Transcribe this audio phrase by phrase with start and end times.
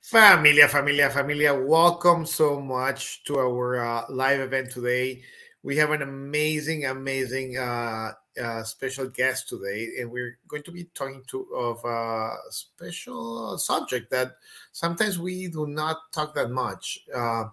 [0.00, 5.22] Familia, familia, familia, welcome so much to our uh, live event today.
[5.62, 10.84] We have an amazing, amazing uh, uh, special guest today, and we're going to be
[10.94, 14.32] talking to of a special subject that
[14.72, 16.98] sometimes we do not talk that much.
[17.14, 17.44] Uh,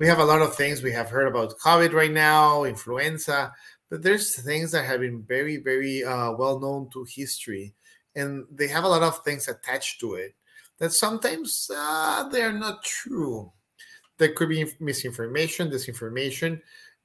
[0.00, 3.52] we have a lot of things we have heard about COVID right now, influenza,
[3.88, 7.72] but there's things that have been very, very uh, well known to history,
[8.16, 10.34] and they have a lot of things attached to it
[10.78, 13.52] that sometimes uh, they're not true.
[14.18, 16.60] There could be misinformation, disinformation,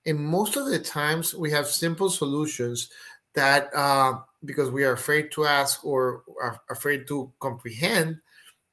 [0.06, 2.90] and most of the times we have simple solutions
[3.36, 8.18] that uh, because we are afraid to ask or are afraid to comprehend,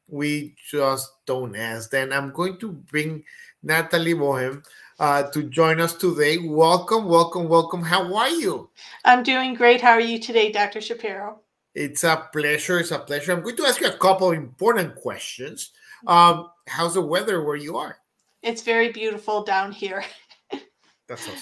[0.08, 1.90] we just don't ask.
[1.90, 3.24] Then I'm going to bring
[3.62, 4.64] Natalie Bohem
[4.98, 6.38] uh, to join us today.
[6.38, 7.82] Welcome, welcome, welcome.
[7.82, 8.70] How are you?
[9.04, 9.80] I'm doing great.
[9.80, 10.80] How are you today, Dr.
[10.80, 11.40] Shapiro?
[11.74, 12.80] It's a pleasure.
[12.80, 13.32] It's a pleasure.
[13.32, 15.72] I'm going to ask you a couple important questions.
[16.06, 17.98] Um, how's the weather where you are?
[18.42, 20.04] It's very beautiful down here.
[21.08, 21.40] That's awesome.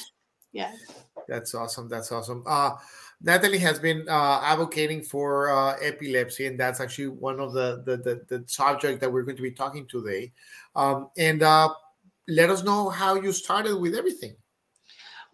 [0.52, 0.72] Yeah.
[1.28, 1.88] That's awesome.
[1.88, 2.44] That's awesome.
[2.46, 2.72] Uh,
[3.22, 7.96] Natalie has been uh, advocating for uh, epilepsy, and that's actually one of the the,
[7.96, 10.32] the, the subject that we're going to be talking today.
[10.74, 11.70] Um, and uh,
[12.28, 14.36] let us know how you started with everything.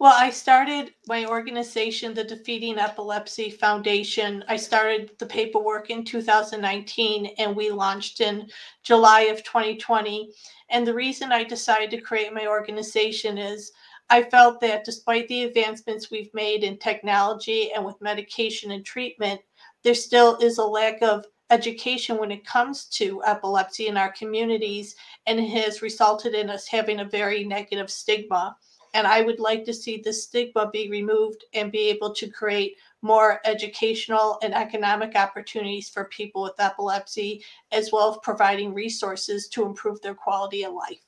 [0.03, 4.43] Well, I started my organization, the Defeating Epilepsy Foundation.
[4.49, 8.49] I started the paperwork in 2019 and we launched in
[8.83, 10.33] July of 2020.
[10.69, 13.71] And the reason I decided to create my organization is
[14.09, 19.39] I felt that despite the advancements we've made in technology and with medication and treatment,
[19.85, 24.95] there still is a lack of education when it comes to epilepsy in our communities,
[25.27, 28.57] and it has resulted in us having a very negative stigma.
[28.93, 32.77] And I would like to see the stigma be removed and be able to create
[33.01, 39.65] more educational and economic opportunities for people with epilepsy, as well as providing resources to
[39.65, 41.01] improve their quality of life.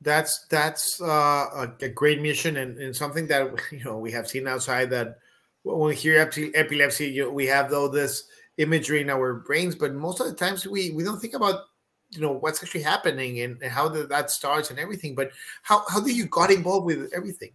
[0.00, 4.28] That's that's uh, a, a, great mission and, and something that you know we have
[4.28, 5.18] seen outside that
[5.62, 6.18] when we hear
[6.54, 8.24] epilepsy, you know, we have though this
[8.58, 11.62] imagery in our brains, but most of the times we we don't think about
[12.12, 15.30] you know what's actually happening and, and how the, that starts and everything but
[15.62, 17.50] how, how did you got involved with everything?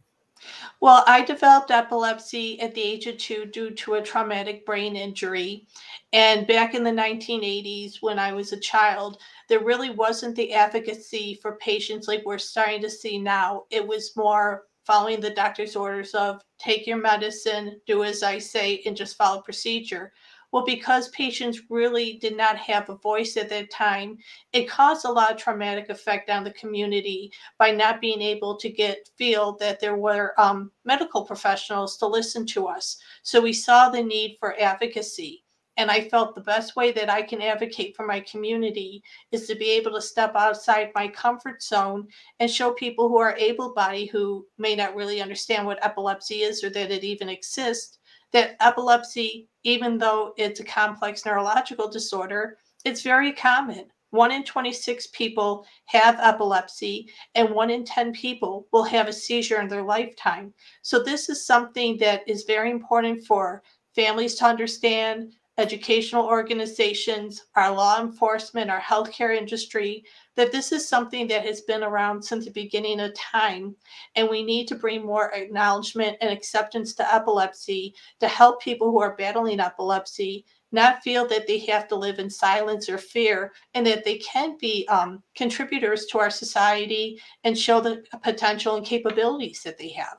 [0.81, 5.67] Well i developed epilepsy at the age of two due to a traumatic brain injury.
[6.13, 9.19] And back in the 1980s when i was a child
[9.49, 13.63] there really wasn't the advocacy for patients like we're starting to see now.
[13.69, 18.81] It was more following the doctor's orders of take your medicine do as i say
[18.85, 20.13] and just follow procedure
[20.57, 24.17] well, because patients really did not have a voice at that time,
[24.53, 28.67] it caused a lot of traumatic effect on the community by not being able to
[28.67, 32.97] get feel that there were um, medical professionals to listen to us.
[33.21, 35.43] So we saw the need for advocacy.
[35.79, 39.53] And I felt the best way that I can advocate for my community is to
[39.53, 42.07] be able to step outside my comfort zone
[42.39, 46.63] and show people who are able bodied who may not really understand what epilepsy is
[46.63, 47.99] or that it even exists
[48.33, 53.85] that epilepsy, even though it's a complex neurological disorder, it's very common.
[54.11, 59.59] One in 26 people have epilepsy, and one in 10 people will have a seizure
[59.59, 60.53] in their lifetime.
[60.81, 63.63] So, this is something that is very important for
[63.95, 70.03] families to understand, educational organizations, our law enforcement, our healthcare industry,
[70.35, 73.75] that this is something that has been around since the beginning of time.
[74.15, 79.01] And we need to bring more acknowledgement and acceptance to epilepsy to help people who
[79.01, 83.87] are battling epilepsy not feel that they have to live in silence or fear and
[83.87, 89.63] that they can be um, contributors to our society and show the potential and capabilities
[89.63, 90.17] that they have.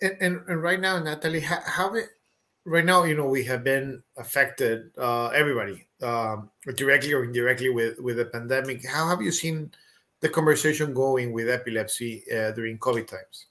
[0.00, 2.06] And, and, and right now, Natalie, how, how it,
[2.64, 7.98] right now, you know, we have been affected, uh, everybody, um, directly or indirectly with
[7.98, 8.86] with the pandemic.
[8.86, 9.70] How have you seen
[10.20, 13.46] the conversation going with epilepsy uh, during COVID times?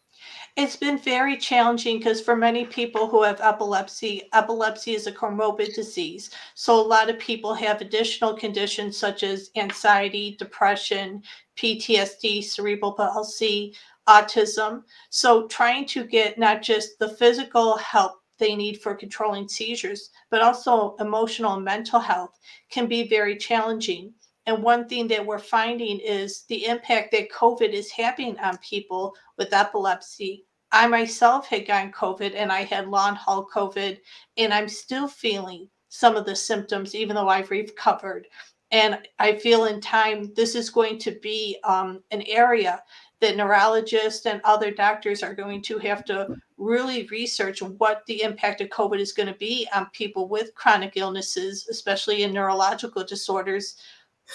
[0.58, 5.74] It's been very challenging because for many people who have epilepsy, epilepsy is a comorbid
[5.74, 6.30] disease.
[6.56, 11.24] So a lot of people have additional conditions such as anxiety, depression,
[11.58, 13.76] PTSD, cerebral palsy,
[14.10, 14.84] autism.
[15.10, 20.42] So trying to get not just the physical help they need for controlling seizures, but
[20.42, 22.38] also emotional and mental health
[22.70, 24.14] can be very challenging.
[24.48, 29.14] And one thing that we're finding is the impact that COVID is having on people
[29.38, 30.46] with epilepsy.
[30.72, 33.98] I myself had gotten COVID and I had long haul COVID,
[34.38, 38.28] and I'm still feeling some of the symptoms, even though I've recovered.
[38.72, 42.82] And I feel in time, this is going to be um, an area
[43.22, 48.62] that neurologists and other doctors are going to have to really research what the impact
[48.62, 53.78] of COVID is going to be on people with chronic illnesses, especially in neurological disorders.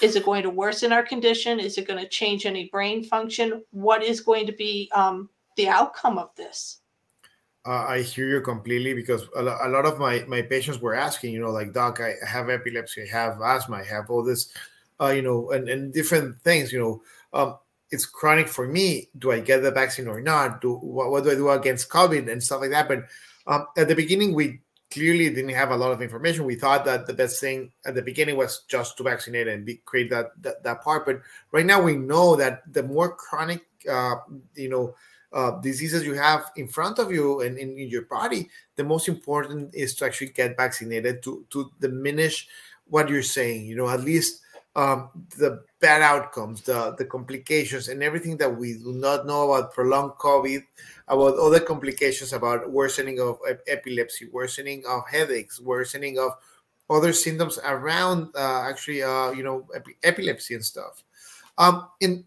[0.03, 1.59] Is it going to worsen our condition?
[1.59, 3.65] Is it going to change any brain function?
[3.71, 6.81] What is going to be um, the outcome of this?
[7.67, 11.33] Uh, I hear you completely because a, a lot of my my patients were asking,
[11.33, 14.53] you know, like doc, I have epilepsy, I have asthma, I have all this,
[15.00, 17.03] uh, you know, and, and different things, you know.
[17.33, 17.59] Um,
[17.91, 19.09] it's chronic for me.
[19.19, 20.61] Do I get the vaccine or not?
[20.61, 22.88] Do what, what do I do against COVID and stuff like that?
[22.88, 23.05] But
[23.47, 24.61] um, at the beginning, we
[24.91, 26.44] clearly didn't have a lot of information.
[26.44, 29.77] We thought that the best thing at the beginning was just to vaccinate and be,
[29.85, 31.06] create that, that, that part.
[31.06, 31.21] But
[31.53, 34.17] right now, we know that the more chronic, uh,
[34.55, 34.94] you know,
[35.33, 39.09] uh, diseases you have in front of you and in, in, your body, the most
[39.09, 42.49] important is to actually get vaccinated to to diminish
[42.88, 43.67] what you're saying.
[43.67, 44.41] You know, at least
[44.76, 45.08] um,
[45.38, 50.12] the bad outcomes, the the complications, and everything that we do not know about prolonged
[50.12, 50.62] COVID,
[51.08, 56.32] about other complications, about worsening of epilepsy, worsening of headaches, worsening of
[56.90, 59.67] other symptoms around uh, actually, uh, you know,
[60.05, 61.02] epilepsy and stuff.
[61.56, 62.25] Um, and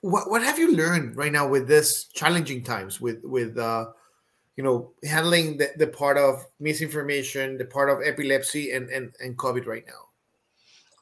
[0.00, 3.92] what what have you learned right now with this challenging times with with uh,
[4.56, 9.36] you know handling the, the part of misinformation, the part of epilepsy and and and
[9.36, 10.11] COVID right now?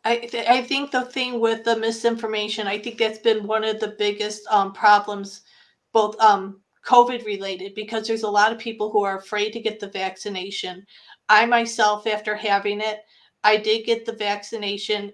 [0.05, 3.81] I, th- I think the thing with the misinformation, I think that's been one of
[3.81, 5.43] the biggest um, problems,
[5.93, 9.79] both um, COVID related, because there's a lot of people who are afraid to get
[9.79, 10.87] the vaccination.
[11.29, 13.01] I myself, after having it,
[13.45, 15.13] I did get the vaccination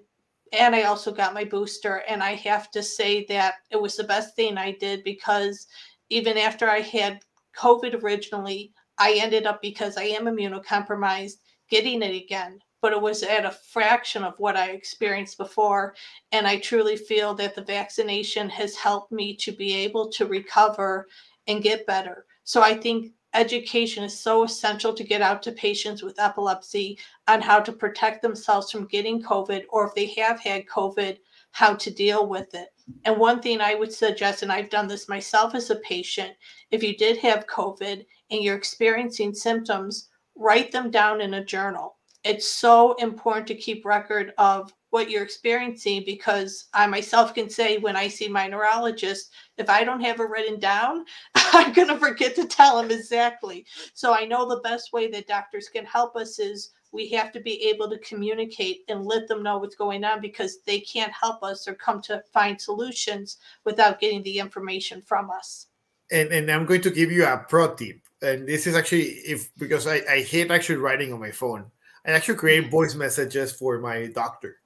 [0.53, 2.05] and I also got my booster.
[2.09, 5.67] And I have to say that it was the best thing I did because
[6.11, 7.21] even after I had
[7.59, 11.35] COVID originally, I ended up because I am immunocompromised
[11.69, 15.94] getting it again but it was at a fraction of what I experienced before.
[16.32, 21.06] And I truly feel that the vaccination has helped me to be able to recover
[21.46, 22.26] and get better.
[22.44, 27.40] So I think education is so essential to get out to patients with epilepsy on
[27.43, 31.19] how to protect themselves from getting COVID, or if they have had COVID,
[31.50, 32.69] how to deal with it.
[33.05, 36.32] And one thing I would suggest, and I've done this myself as a patient,
[36.70, 41.95] if you did have COVID and you're experiencing symptoms, write them down in a journal
[42.26, 47.78] it's so important to keep record of what you're experiencing because I myself can say
[47.78, 51.99] when I see my neurologist, if I don't have it written down, I'm going to
[51.99, 53.64] forget to tell him exactly.
[53.94, 57.40] So I know the best way that doctors can help us is we have to
[57.40, 61.43] be able to communicate and let them know what's going on because they can't help
[61.43, 65.67] us or come to find solutions without getting the information from us.
[66.11, 68.00] And, and I'm going to give you a pro tip.
[68.22, 71.70] And this is actually if because I, I hate actually writing on my phone
[72.06, 74.56] and actually create voice messages for my doctor.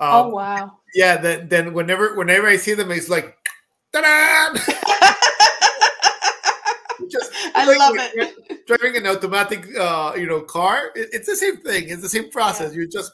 [0.00, 0.78] Um, oh wow!
[0.94, 3.36] Yeah, then then whenever whenever I see them, it's like,
[3.92, 4.58] ta-da!
[7.08, 8.66] Just I love it.
[8.66, 10.90] Driving an automatic, uh, you know, car.
[10.94, 11.88] It, it's the same thing.
[11.88, 12.72] It's the same process.
[12.72, 12.80] Yeah.
[12.80, 13.12] You just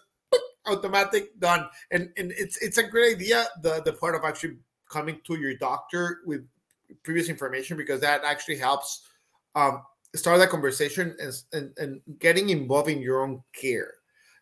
[0.67, 3.47] automatic done, and and it's it's a great idea.
[3.63, 4.57] The the part of actually
[4.91, 6.47] coming to your doctor with
[7.03, 9.03] previous information because that actually helps
[9.55, 9.83] um,
[10.15, 13.95] start that conversation and, and, and getting involved in your own care.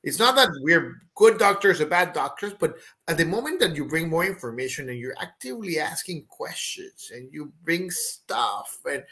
[0.02, 2.76] It's not that we're good doctors or bad doctors, but
[3.08, 7.52] at the moment that you bring more information and you're actively asking questions and you
[7.64, 9.02] bring stuff and,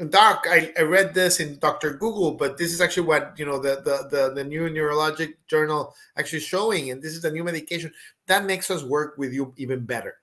[0.00, 1.92] and doc, I, I read this in Dr.
[1.92, 5.94] Google, but this is actually what you know the, the the the new neurologic journal
[6.16, 7.92] actually showing, and this is the new medication
[8.26, 10.16] that makes us work with you even better.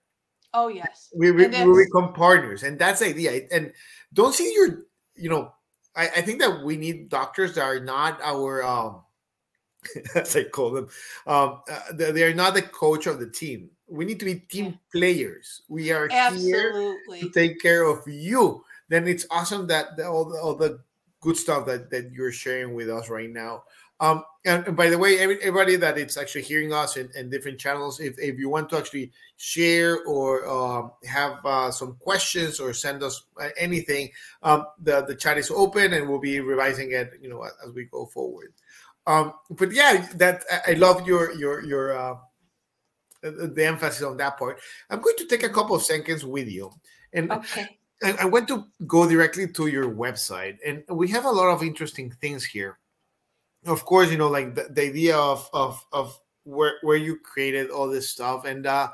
[0.54, 3.42] Oh yes, we, we, we become partners, and that's the idea.
[3.52, 3.72] And
[4.14, 5.54] don't see your you know
[5.98, 9.02] I, I think that we need doctors that are not our um
[10.16, 10.90] as I call them,
[11.26, 13.70] um, uh, they are not the coach of the team.
[13.90, 15.62] We need to be team players.
[15.70, 17.20] We are Absolutely.
[17.20, 18.64] here to take care of you.
[18.90, 20.80] Then it's awesome that the, all, the, all the
[21.22, 23.64] good stuff that, that you're sharing with us right now.
[24.00, 27.30] Um, and, and, by the way, every, everybody that it's actually hearing us in, in,
[27.30, 32.60] different channels, if, if you want to actually share or um, have uh, some questions
[32.60, 34.10] or send us uh, anything,
[34.44, 37.86] um, the the chat is open and we'll be revising it, you know, as we
[37.86, 38.54] go forward.
[39.08, 42.18] Um, but yeah, that I love your your your uh,
[43.24, 44.60] the emphasis on that part.
[44.92, 46.72] I'm going to take a couple of seconds with you,
[47.14, 47.68] and okay.
[48.04, 51.64] I, I want to go directly to your website, and we have a lot of
[51.64, 52.78] interesting things here
[53.66, 57.70] of course, you know, like the, the idea of of of where where you created
[57.70, 58.88] all this stuff and uh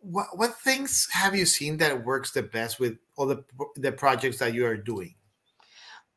[0.00, 3.44] what what things have you seen that works the best with all the
[3.76, 5.14] the projects that you are doing?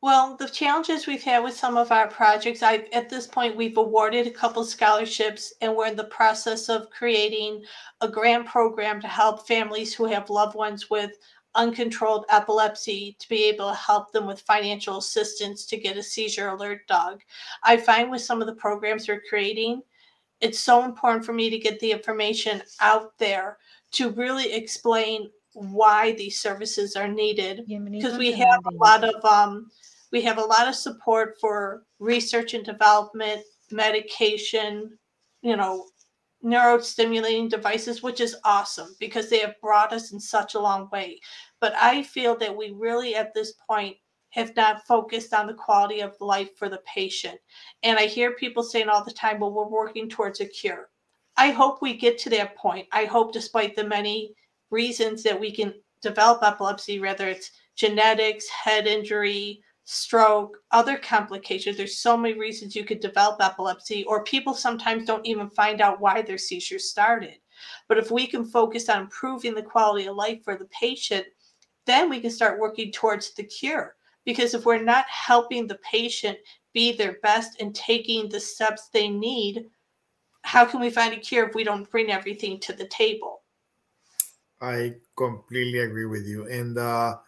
[0.02, 3.76] Well, the challenges we've had with some of our projects, I at this point we've
[3.76, 7.64] awarded a couple scholarships, and we're in the process of creating
[8.00, 11.12] a grant program to help families who have loved ones with
[11.56, 16.48] uncontrolled epilepsy to be able to help them with financial assistance to get a seizure
[16.48, 17.20] alert dog.
[17.62, 19.82] I find with some of the programs we're creating,
[20.40, 23.58] it's so important for me to get the information out there
[23.92, 27.64] to really explain why these services are needed.
[27.66, 29.70] Because we have a lot of um,
[30.12, 33.40] we have a lot of support for research and development
[33.72, 34.96] medication
[35.42, 35.86] you know
[36.46, 41.20] neurostimulating devices which is awesome because they have brought us in such a long way.
[41.60, 43.96] But i feel that we really at this point
[44.30, 47.38] have not focused on the quality of life for the patient.
[47.82, 50.88] And i hear people saying all the time well we're working towards a cure.
[51.36, 52.86] I hope we get to that point.
[52.92, 54.32] I hope despite the many
[54.70, 61.76] reasons that we can develop epilepsy, whether it's genetics, head injury, stroke, other complications.
[61.76, 66.00] There's so many reasons you could develop epilepsy, or people sometimes don't even find out
[66.00, 67.38] why their seizures started.
[67.88, 71.26] But if we can focus on improving the quality of life for the patient,
[71.86, 73.94] then we can start working towards the cure.
[74.24, 76.36] Because if we're not helping the patient
[76.72, 79.66] be their best and taking the steps they need,
[80.42, 83.42] how can we find a cure if we don't bring everything to the table?
[84.60, 86.48] I completely agree with you.
[86.48, 87.18] And uh,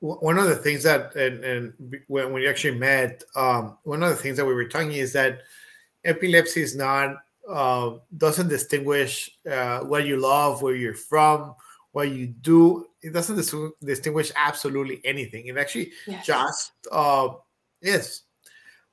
[0.00, 1.72] one of the things that, and, and
[2.08, 5.40] when we actually met, um, one of the things that we were talking is that
[6.04, 7.16] epilepsy is not,
[7.48, 11.54] uh, doesn't distinguish uh, what you love, where you're from,
[11.92, 12.86] what you do.
[13.02, 15.46] It doesn't dis- distinguish absolutely anything.
[15.46, 16.26] It actually yes.
[16.26, 17.28] just uh,
[17.80, 18.22] is.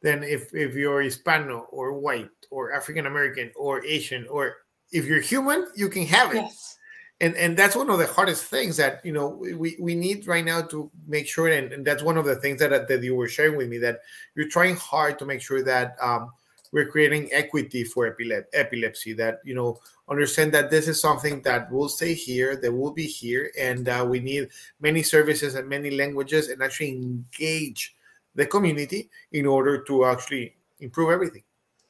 [0.02, 4.58] Then if, if you're Hispano or white or African American or Asian or
[4.92, 6.44] if you're human, you can have it.
[6.44, 6.78] Yes
[7.24, 10.44] and and that's one of the hardest things that you know we we need right
[10.44, 13.30] now to make sure and, and that's one of the things that that you were
[13.30, 14.02] sharing with me that
[14.36, 16.32] you're trying hard to make sure that um,
[16.74, 21.72] we're creating equity for epilep- epilepsy that you know understand that this is something that
[21.72, 24.50] will stay here that will be here and uh, we need
[24.82, 27.96] many services and many languages and actually engage
[28.36, 31.44] the community in order to actually improve everything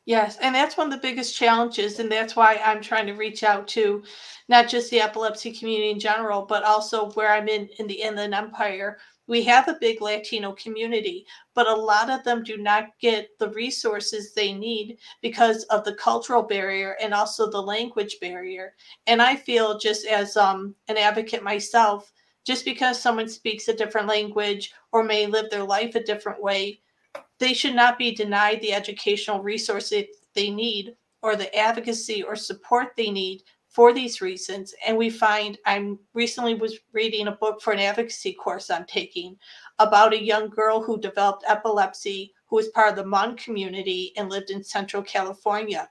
[0.05, 3.43] Yes, and that's one of the biggest challenges, and that's why I'm trying to reach
[3.43, 4.03] out to
[4.50, 8.33] not just the epilepsy community in general, but also where I'm in in the Inland
[8.33, 9.00] Empire.
[9.27, 13.50] We have a big Latino community, but a lot of them do not get the
[13.50, 18.75] resources they need because of the cultural barrier and also the language barrier.
[19.07, 22.12] And I feel just as um, an advocate myself,
[22.45, 26.81] just because someone speaks a different language or may live their life a different way
[27.43, 32.93] they should not be denied the educational resources they need or the advocacy or support
[32.95, 34.73] they need for these reasons.
[34.88, 39.35] And we find I'm recently was reading a book for an advocacy course I'm taking
[39.79, 44.29] about a young girl who developed epilepsy who was part of the Hmong community and
[44.29, 45.89] lived in Central California.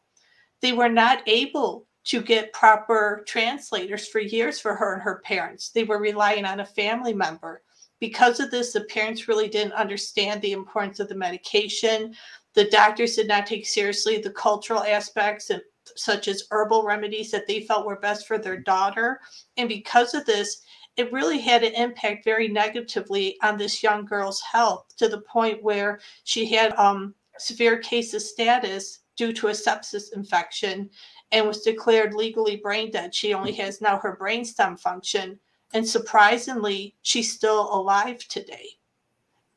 [0.63, 5.69] They were not able to get proper translators for years for her and her parents.
[5.69, 7.63] They were relying on a family member
[8.03, 12.13] because of this, the parents really didn't understand the importance of the medication.
[12.55, 15.63] The doctors did not take seriously the cultural aspects and
[15.95, 19.21] such as herbal remedies that they felt were best for their daughter.
[19.57, 20.63] And because of this,
[20.97, 25.63] it really had an impact very negatively on this young girl's health to the point
[25.63, 30.91] where she had um, severe case of status due to a sepsis infection
[31.31, 33.15] and was declared legally brain dead.
[33.15, 35.39] She only has now her brainstem function
[35.73, 38.69] and surprisingly, she's still alive today.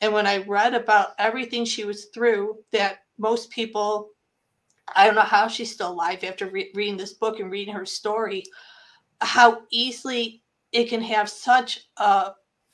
[0.02, 4.12] And when I read about everything she was through, that most people,
[4.96, 7.86] I don't know how she's still alive after re- reading this book and reading her
[7.86, 8.44] story,
[9.22, 10.42] how easily
[10.72, 12.32] it can have such a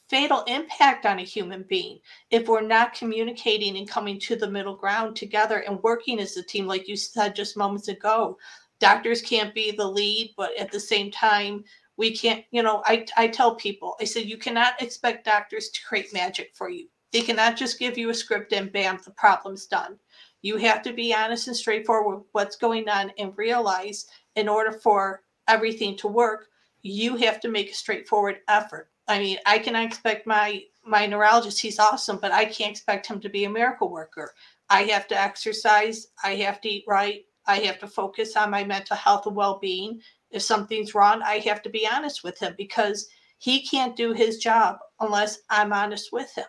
[0.10, 1.98] fatal impact on a human being
[2.32, 6.44] if we're not communicating and coming to the middle ground together and working as a
[6.44, 8.38] team, like you said just moments ago.
[8.80, 11.64] Doctors can't be the lead, but at the same time,
[11.98, 15.80] we can't you know i i tell people i said you cannot expect doctors to
[15.88, 16.88] create magic for you.
[17.12, 19.98] They cannot just give you a script and bam the problem's done.
[20.42, 24.06] You have to be honest and straightforward with what's going on and realize
[24.36, 26.48] in order for everything to work
[26.84, 28.90] you have to make a straightforward effort.
[29.08, 33.20] I mean i can expect my my neurologist he's awesome but i can't expect him
[33.20, 34.34] to be a miracle worker.
[34.70, 38.64] I have to exercise i have to eat right i have to focus on my
[38.64, 43.08] mental health and well-being if something's wrong, I have to be honest with him because
[43.38, 46.46] he can't do his job unless I'm honest with him.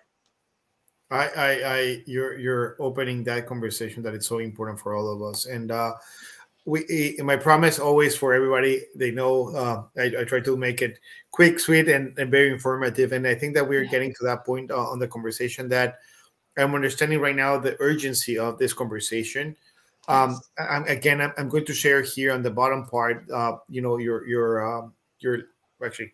[1.10, 5.22] I, I, I, you're, you're opening that conversation that it's so important for all of
[5.22, 5.46] us.
[5.46, 5.94] And uh,
[6.64, 10.98] we, my promise always for everybody, they know uh, I, I, try to make it
[11.30, 13.12] quick, sweet, and, and very informative.
[13.12, 13.90] And I think that we're yeah.
[13.90, 15.98] getting to that point uh, on the conversation that
[16.56, 19.56] I'm understanding right now the urgency of this conversation
[20.08, 23.24] um, I'm, again, I'm, I'm, going to share here on the bottom part.
[23.30, 25.38] Uh, you know, your your um, your
[25.84, 26.12] actually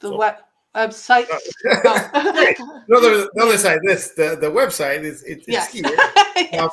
[0.00, 0.36] the so, web
[0.74, 1.30] website.
[1.30, 1.38] Uh,
[1.84, 2.82] oh.
[2.88, 3.80] no, the, the, other side.
[3.84, 5.84] This the the website is it, it's here.
[6.58, 6.70] Um,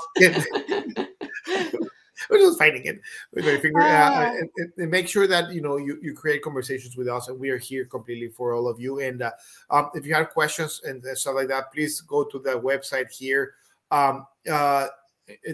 [2.30, 3.00] we're just finding it
[3.34, 3.82] with my finger.
[3.82, 7.40] Uh, and, and, make sure that you know you, you create conversations with us, and
[7.40, 9.00] we are here completely for all of you.
[9.00, 9.32] And uh,
[9.70, 13.54] um, if you have questions and stuff like that, please go to the website here.
[13.92, 14.88] Um, uh,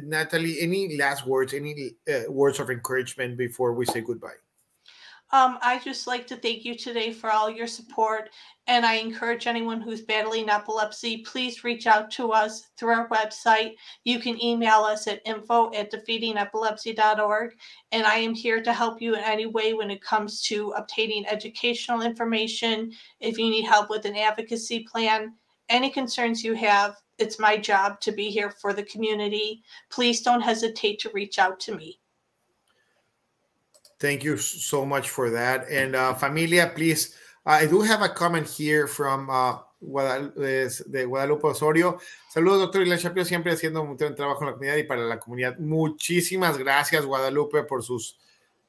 [0.03, 4.39] Natalie, any last words, any uh, words of encouragement before we say goodbye?
[5.32, 8.29] Um, I just like to thank you today for all your support,
[8.67, 13.74] and I encourage anyone who's battling epilepsy, please reach out to us through our website.
[14.03, 17.55] You can email us at info at defeatingepilepsy.org,
[17.91, 21.25] and I am here to help you in any way when it comes to obtaining
[21.25, 22.91] educational information.
[23.20, 25.34] If you need help with an advocacy plan,
[25.70, 29.63] any concerns you have, it's my job to be here for the community.
[29.89, 32.00] Please don't hesitate to reach out to me.
[34.00, 35.69] Thank you so much for that.
[35.69, 41.48] And uh, familia, please, I do have a comment here from uh, Guadalupe, de Guadalupe
[41.48, 42.00] Osorio.
[42.34, 45.19] Saludos, doctor Ilan Shapiro, siempre haciendo un buen trabajo en la comunidad y para la
[45.19, 45.57] comunidad.
[45.60, 48.17] Muchísimas gracias, Guadalupe, por sus,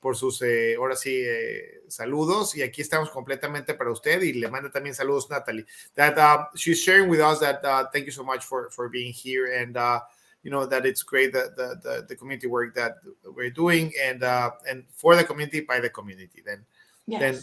[0.00, 2.54] por sus eh, ahora sí, eh, saludos.
[2.56, 5.66] Y aquí estamos completamente para usted y le manda también saludos, Natalie.
[5.94, 9.12] That uh, she's sharing with us that uh, thank you so much for, for being
[9.12, 10.00] here and uh,
[10.46, 12.98] you know that it's great that the, the, the community work that
[13.34, 16.64] we're doing and uh, and for the community by the community then
[17.08, 17.20] yes.
[17.20, 17.34] then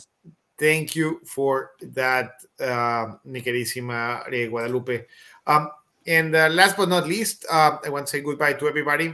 [0.57, 5.05] thank you for that uh, mi queridísima Guadalupe
[5.47, 5.69] um,
[6.07, 9.13] and uh, last but not least uh, I want to say goodbye to everybody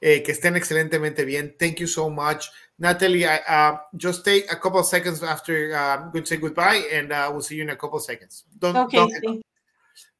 [0.00, 4.56] eh, que estén excelentemente bien thank you so much Natalie I, uh, just take a
[4.56, 7.70] couple of seconds after I'm going to say goodbye and uh, we'll see you in
[7.70, 9.42] a couple of seconds don't, okay, don't,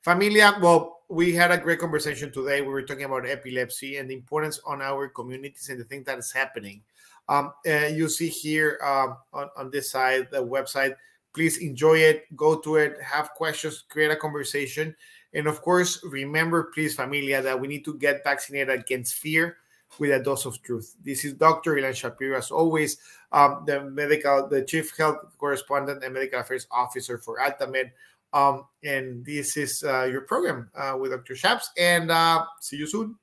[0.02, 2.60] familia well we had a great conversation today.
[2.60, 6.18] We were talking about epilepsy and the importance on our communities and the thing that
[6.18, 6.82] is happening.
[7.28, 10.96] Um, uh, you see here um, on, on this side, the website.
[11.32, 14.94] Please enjoy it, go to it, have questions, create a conversation.
[15.32, 19.56] And of course, remember, please, familia, that we need to get vaccinated against fear
[19.98, 20.94] with a dose of truth.
[21.04, 21.74] This is Dr.
[21.74, 22.98] Ilan Shapiro, as always,
[23.32, 27.90] um, the medical, the chief health correspondent and medical affairs officer for Altamed.
[28.32, 31.36] Um, and this is uh, your program uh, with Dr.
[31.36, 33.16] Shaps, and uh, see you soon.